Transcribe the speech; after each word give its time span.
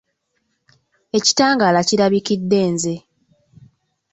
Ekitangaala 1.17 1.79
kirabikidde 1.87 2.59
nze. 2.73 2.95